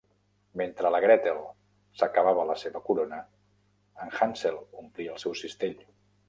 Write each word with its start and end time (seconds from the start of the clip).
Mentre 0.59 0.91
la 0.93 1.01
Gretel 1.03 1.41
s'acabava 1.99 2.45
la 2.51 2.55
seva 2.61 2.81
corona, 2.87 3.19
en 4.07 4.17
Hansel 4.21 4.59
omplia 4.83 5.15
el 5.19 5.23
seu 5.27 5.37
cistell. 5.45 5.79